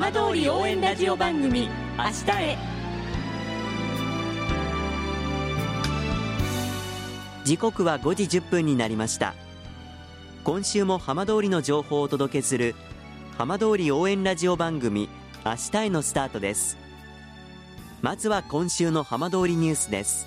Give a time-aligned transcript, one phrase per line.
[0.00, 1.68] 浜通り応援ラジオ番組
[1.98, 2.56] 「明日へ」
[7.44, 9.34] 時刻は5時1分になりました。
[10.42, 12.74] 今週も浜通りの情報をお届けする
[13.36, 15.10] 浜通り応援ラジオ番組
[15.44, 16.78] 明日へのスタートです。
[18.00, 20.26] まずは今週の浜通りニュースです。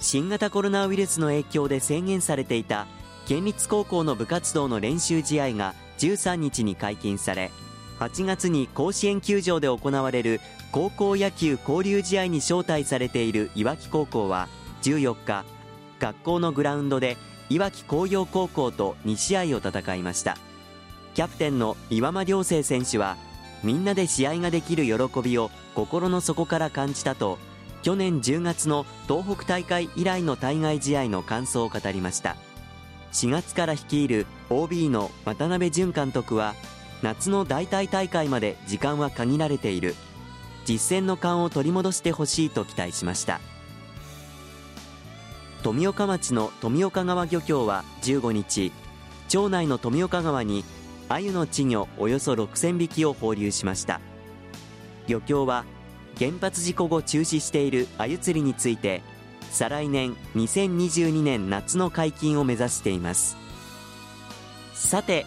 [0.00, 2.88] 新型コロナウイルスの影響で制限されていた
[3.28, 7.52] 県立高校の部活動の練習試合が13日に解禁され
[7.98, 14.48] 8月に甲子園球場で行われる高校野球交流試合に招待されているいわき高校は
[14.82, 15.44] 14日
[15.98, 17.16] 学校のグラウンドで
[17.50, 20.36] いわき工業高校と2試合を戦いました。
[21.14, 23.16] キャプテンの岩間良生選手は
[23.64, 27.38] みんなで試合ができる喜びを心の底から感じたと
[27.82, 32.36] 去年10月の東北大会以来の対外試合の感想を語りました。
[33.12, 36.54] 4月から率いる OB の渡辺淳監督は
[37.02, 39.94] 夏の代替大会まで時間は限られている。
[40.68, 43.40] 実戦の勘を取り戻してほしいと期待しました。
[45.62, 48.72] 富岡町の富岡川漁協は15日
[49.28, 50.64] 町内の富岡川に
[51.08, 54.00] 鮎の稚魚およそ6000匹を放流しました。
[55.06, 55.64] 漁協は
[56.18, 59.02] 原発事故後中止している鮎釣りについて
[59.50, 63.36] 再来年2022年夏の解禁を目指しています。
[64.74, 65.26] さて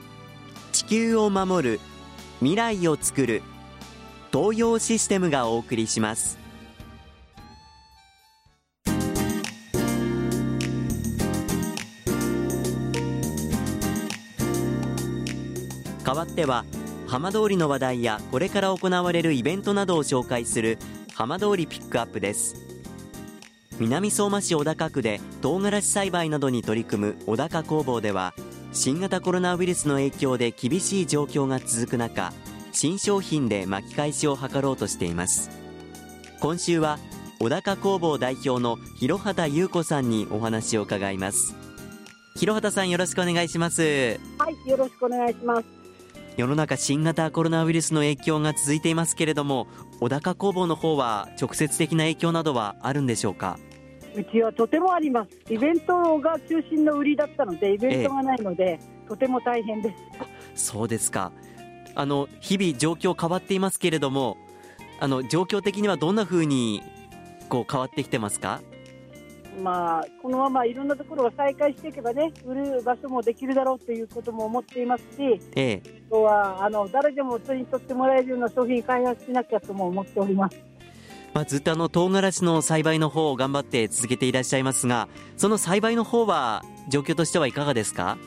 [0.91, 1.79] 球を守る
[2.39, 3.43] 未来をつくる
[4.33, 6.37] 東洋システムがお送りします。
[16.03, 16.65] 代わっては
[17.07, 20.77] 浜通りの話題やこれから行われるイベントなどを紹介する
[21.13, 22.53] 浜通りピックアップです。
[23.79, 28.33] 南相馬市小高区で唐辛子栽培などに取り組む小高工房では
[28.73, 32.31] 新型コロナウイルスの影響で厳しい状況が続く中
[32.71, 35.49] 新商品で巻き返しを図ろうとしています。
[36.39, 36.97] 今週は
[37.39, 41.53] 小高工房代表の広畑優子さんにお話を伺います。
[42.37, 44.19] 広畑さんよろしくお願いします。
[44.37, 45.65] はいよろしくお願いします。
[46.37, 49.67] 世の中新型コロナウイルスの影響が続いていますけれども
[49.99, 53.59] 小高工房の方は直接的な影響などはあるんでしょうか？
[54.15, 55.53] うちはとてもあります。
[55.53, 59.93] イベントが中心の売りだったのでイベントがないので、ええ、とても大変で
[60.55, 60.69] す。
[60.71, 61.31] そうですか。
[61.95, 64.37] あの日々状況変わっていますけれども
[64.99, 66.81] あの状況的にはどんなふうに
[67.49, 68.61] こう変わってきてますか？
[69.61, 80.57] まあ、このままいろんなところが再開していけばね、売る場所もできるだろうということも思っていますし、ええ、あとはあの誰でも手に取ってもらえるような商品開発しなきゃとも思っております。
[81.33, 88.17] まあ、ずっとあの唐辛子の栽培の方を頑張って続けていらっしゃいますが、その栽培の方は状況としてはいかがですか？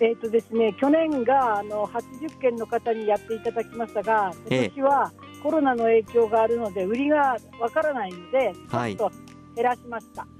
[0.00, 5.12] えっ、とですね、去年があの80件の方にやっていただきましたが、今年は
[5.42, 9.12] コロナの影響があるので売りがわからないので、ちょっと
[9.56, 10.22] 減らしました。
[10.22, 10.30] はい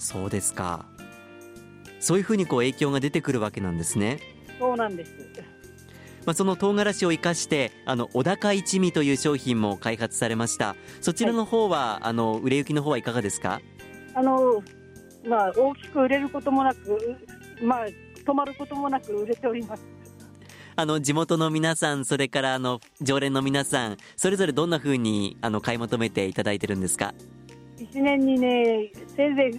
[0.00, 0.86] そうですか。
[1.98, 4.20] そういうふうにこう影響が出てくるわけなんですね。
[4.60, 5.12] そうなんです
[6.28, 10.76] まあ、その唐辛子を生かしてあの小高一味という商品も開発されました。
[11.00, 13.62] そちらの方は、はい、あの売れ行きの方はいかがですか？
[14.12, 14.62] あの、
[15.26, 17.16] まあ、大きく売れることもなく、
[17.62, 19.86] まあ、止まることもなく売れております。
[20.76, 27.14] あの地元の皆さんそれからあの常連の皆さんそれぞれどんなふうにあの買い求めていただいてるんですか
[27.78, 29.58] ？1年にね、せいぜい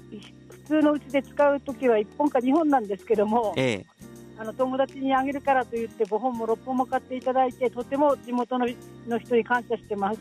[0.49, 3.85] 普通のうちで使うときは1本か2本なんですけども、ええ、
[4.39, 8.65] あの友達にあげるからと言って5本も6本も買っていただいて、とても地元の
[9.07, 10.19] の人に感謝してます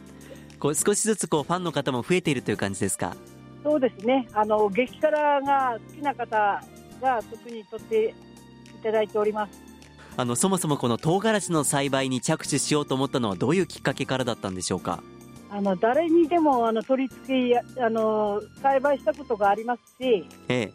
[0.59, 3.17] こう少しずつこうファンの方も増えているという感じですか？
[3.63, 6.63] そうですね、あの激辛が好きな方
[7.01, 8.15] が特に取って
[8.79, 9.63] いただいております。
[10.17, 15.01] あのそもそもこの唐辛子の栽培に着手しようと思ったのはどういうきっかけからだったんでしょうか？
[15.49, 20.73] あの誰にでもあの取り付けあの栽培したことがありますし、ええ、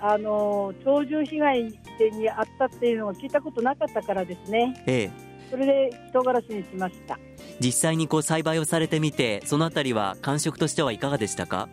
[0.00, 5.10] あの鳥獣被害にあったっていうのを聞いたことなかったからですね、ええ、
[5.50, 7.18] それで唐辛子にしました。
[7.58, 11.68] 実際にこう栽培をされてみてそのあたりは感触としてはいかがでしたか？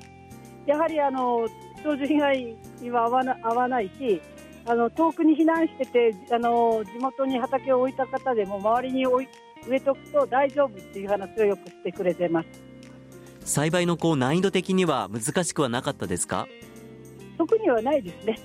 [0.65, 1.47] やはりあの
[1.83, 4.21] 鳥獣被害には合わな合わないし
[4.65, 9.27] あの遠くに避難しててあの地元に畑を置いた方でも周りに置い
[9.65, 12.47] 植えとくと大丈夫っていう話をよくしてくれてます。
[13.45, 16.47] 栽培のこう難易度的には難しくはなかったですか？
[17.37, 18.37] 特にはないですね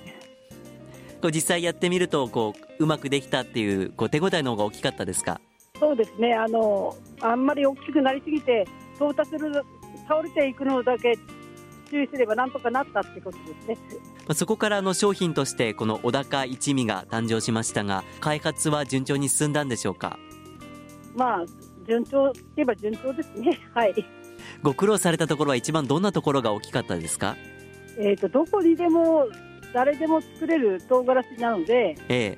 [1.23, 5.39] こう実際やってみるとこううまくできたっていうこう手応えの方が大きかったですか？
[5.79, 6.33] そうですね。
[6.33, 8.67] あのあんまり大きくなりすぎて
[8.97, 9.53] 到達する
[10.05, 11.17] 倒れていくのだけ
[11.89, 13.81] 注意すればなんとかなったってことです
[14.27, 14.35] ね。
[14.35, 20.19] そこからの商品としてこの小高一味が誕生しましたが開発は順調に進んだんでしょうか？
[21.15, 21.45] まあ
[21.87, 23.61] 順調といえば順調ですね。
[23.73, 23.95] はい。
[24.61, 27.37] ご苦労されたところは一番どんなところが大きかったですか？
[27.97, 29.25] えっ、とどこにでも
[29.73, 32.37] 誰でも作れる唐辛子なので、え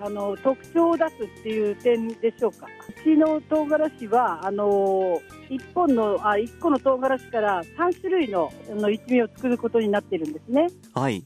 [0.00, 2.66] あの特徴を出すっていう点でしょうか。
[2.66, 10.68] うちの唐辛子はあの1本のあ1個の唐辛子から3種類のの一味を作ることになってるんですね。
[10.92, 11.24] はい。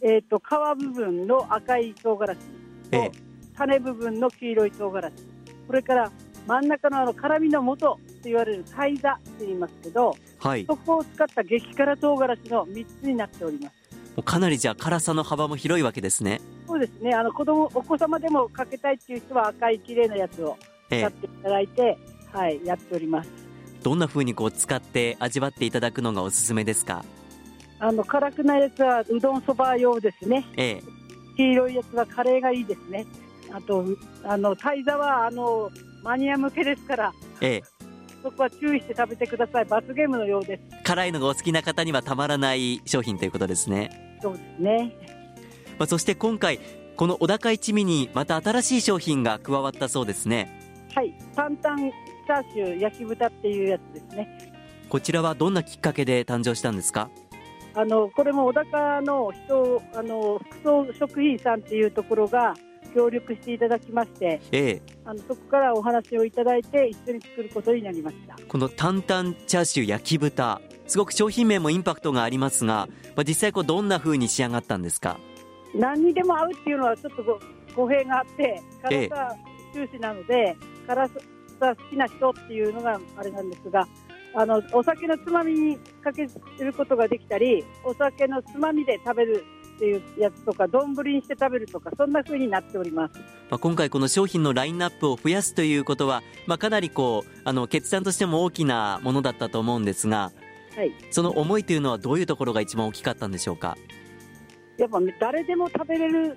[0.00, 2.46] えっ、と皮部分の赤い唐辛子と、
[2.92, 3.10] ええ、
[3.56, 5.14] 種部分の黄色い唐辛子、
[5.66, 6.12] これから
[6.46, 13.77] 真ん中のあの辛みの元と言われるサイザって言いますけど、はい、そこを使った激辛唐辛子の3つになっております。
[14.22, 16.40] かなりじゃあ辛さの幅も広いわけですね。
[16.66, 17.14] そうですね。
[17.14, 20.56] あの子供お子様でもかけたいっていう人は赤い綺麗なやつを
[20.88, 21.98] 使っていただいて、え
[22.34, 23.30] え、はいやっております。
[23.82, 27.04] どんな風にこう使って味わっていただくのがおすすめですか？
[27.78, 30.44] あの辛くないやつはうどんそば用ですね。
[30.56, 30.82] ええ、
[31.36, 33.06] 黄色いやつはカレーがいいですね。
[33.52, 33.84] あと
[34.24, 35.70] あのイザはあの
[36.02, 37.62] マニア向けですから、ええ、
[38.22, 44.92] そこは注意して食べてください罰ゲームのようです辛いのがお好きな方にはたまらない商品ということですねそうですね、
[45.78, 46.60] まあ、そして今回
[46.96, 50.60] この小高一味にまた新しい商品が加わったそうですね。
[50.94, 51.14] はい。
[51.36, 54.52] 担々チャーシュー焼き豚っていうやつですね。
[54.88, 57.08] こちらはどんなきっかけで誕生したんですか？
[57.74, 62.54] あのこれも小高の人あの服装食品さんっていうところが
[62.94, 68.34] 協力していただきまして、ええ、あのそこからお話をいただいて一緒に作ることになりました。
[68.48, 75.20] この担々チャーシュー焼き豚すごく商品名もインパクトがありますが、まあ、実際こうどんな風に仕上がったんですか？
[75.74, 77.38] 何にでも合うっていうのはちょっとご
[77.84, 79.36] 語弊があって辛さ
[79.74, 81.14] 重視なので、ええ、辛さ
[81.60, 83.86] 好きな人っていうのがあれなんですが
[84.34, 86.26] あのお酒のつまみにかけ
[86.58, 89.44] ることができたりお酒のつまみで食べる
[89.76, 93.14] っていうやつとか丼にして食べるとかそんな風になっております、
[93.50, 100.32] まあ、今回この商品のラインナップを増やすということは、まあ、かなりこうあの決断としても大きなものだったと思うんですが、
[100.78, 103.76] はい、その思いというのはどういうところが一番大きかったんでしょうか？
[104.76, 106.36] やっぱ誰でも食べれる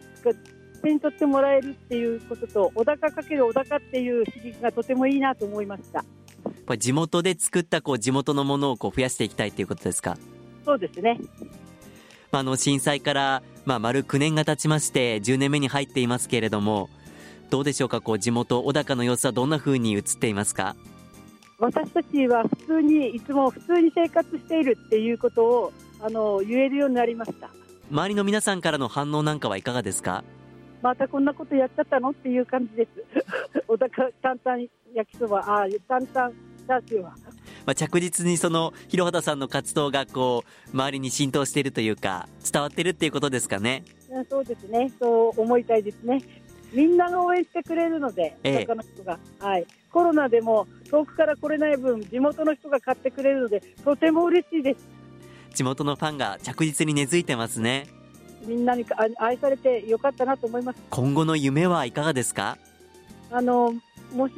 [0.82, 6.04] 手に取ってもらえるっていうことと小高かける小高っていう響きがとてもいいなと思いました。
[6.80, 10.18] 地元で作ったこう地元のものをこう増やしていきたいということですか？
[10.66, 11.20] そうですね。
[12.32, 16.90] まあ、の震災から、まあ、丸9年が経ちまして10年目に入っていますけれども
[17.52, 18.02] どうでしょうか？
[18.02, 20.76] こう地元小高の様子はどんなふうに映っていますか？
[21.62, 27.52] 私たちは普通にいつも普通に生活しているっていうことをあの言えるようになりました。
[27.92, 30.24] 周りの皆さんからの反応なんかはいかがですか？
[30.82, 32.10] またこんなことやっちゃったの？
[32.10, 32.88] っていう感じで
[33.54, 33.64] す。
[33.68, 34.58] 小高担々
[34.96, 35.40] 焼きそば。
[35.40, 37.14] あ担々チャーシューは。
[37.68, 43.84] まあ、着実にその広畑さんの活動がこう周りに浸透しているというか伝わってるっていうことですかね？
[44.32, 44.92] そうですね。
[45.00, 46.24] そう思いたいですね。
[46.74, 54.88] みんなが応援してくれるので、ええ、他の人が、はい、コロナでも遠くから来れない分地元の人が買ってくれるのでとても嬉しいです。
[55.54, 57.88] 地元のファンが着実に根付いてますね。
[58.46, 58.86] みんなに
[59.20, 60.80] 愛されてよかったなと思います。
[60.90, 62.58] 今後の夢はいかがですか？
[63.32, 63.74] あの
[64.14, 64.34] もし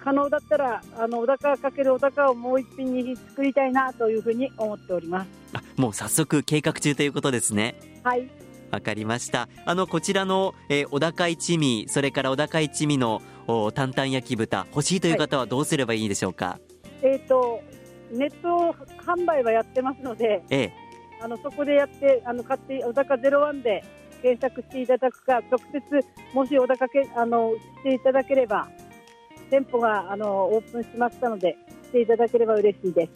[0.00, 5.28] 可能だったらあの小高かける小高をもう一品に作りたいなというふうに思っております。
[5.52, 7.74] あもう早速計画中ということですね。
[8.02, 8.28] はい
[8.72, 9.48] わかりました。
[9.66, 16.58] あのこちらの、えー、小高一味それから小高一味のお担々焼き豚欲しいという方はどうすればいいでしょうか、は
[17.02, 17.60] い、えっ、ー、と
[18.10, 18.74] ネット
[19.04, 20.72] 販売はやってますので、ええ、
[21.20, 23.84] あのそこでやってあの買って小高ゼロワンで
[24.22, 28.68] 検索していただくか直接もし小高けあのしていただければ
[29.50, 31.56] 店舗があのオープンしましたので
[31.88, 33.12] 来ていただければ嬉しいです。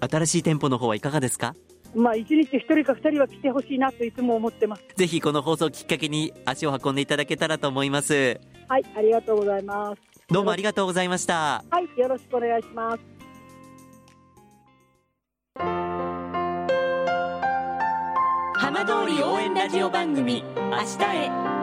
[0.00, 1.54] 新しい店舗の方はいかがですか？
[1.94, 4.82] まあ一日一人か二人は来てほしいなといつも思ってます。
[4.96, 8.40] ぜひこの放送きっかけに足を運んでいただけたらと思います。
[8.68, 10.02] はいありがとうございます。
[10.28, 11.64] どうもありがとうございました。
[11.70, 13.00] はいよろしくお願いします。
[18.54, 21.57] 浜通り応援ラジオ番組明日へ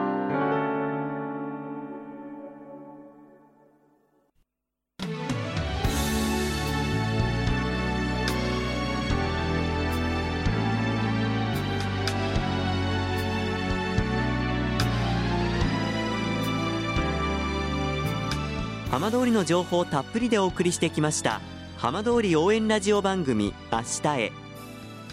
[18.96, 21.42] 浜通りの情報をたっぷりでお送りしてきました
[21.76, 24.32] 浜通り応援ラジオ番組明日へ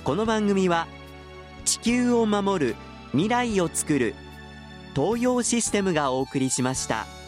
[0.05, 0.87] この番組は
[1.65, 2.75] 地球を守る
[3.11, 4.15] 未来をつくる
[4.95, 7.22] 東洋システムがお送りしました。